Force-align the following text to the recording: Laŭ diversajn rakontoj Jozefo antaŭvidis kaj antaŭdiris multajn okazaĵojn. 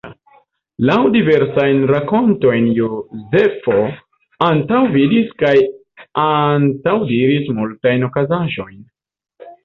Laŭ 0.89 0.95
diversajn 1.15 1.81
rakontoj 1.89 2.53
Jozefo 2.77 3.75
antaŭvidis 4.45 5.29
kaj 5.43 5.51
antaŭdiris 6.23 7.51
multajn 7.59 8.07
okazaĵojn. 8.09 8.81